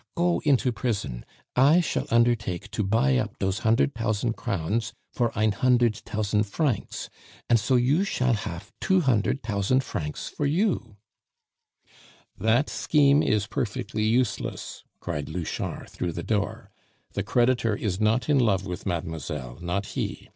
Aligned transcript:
Go 0.15 0.41
into 0.43 0.71
prison. 0.71 1.25
I 1.55 1.79
shall 1.79 2.07
undertake 2.09 2.71
to 2.71 2.83
buy 2.83 3.17
up 3.17 3.37
dose 3.37 3.59
hundert 3.59 3.93
tousant 3.93 4.35
crowns 4.35 4.93
for 5.11 5.31
ein 5.37 5.51
hundert 5.51 6.01
tousant 6.05 6.47
francs, 6.47 7.07
an' 7.47 7.57
so 7.57 7.75
you 7.75 8.03
shall 8.03 8.33
hafe 8.33 8.71
two 8.81 9.01
hundert 9.01 9.43
tousant 9.43 9.83
francs 9.83 10.27
for 10.27 10.47
you" 10.47 10.97
"That 12.51 12.67
scheme 12.67 13.21
is 13.21 13.45
perfectly 13.45 14.01
useless," 14.05 14.83
cried 15.01 15.29
Louchard 15.29 15.91
through 15.91 16.13
the 16.13 16.23
door. 16.23 16.71
"The 17.13 17.21
creditor 17.21 17.75
is 17.75 17.99
not 18.01 18.27
in 18.27 18.39
love 18.39 18.65
with 18.65 18.87
mademoiselle 18.87 19.59
not 19.61 19.85
he! 19.85 20.29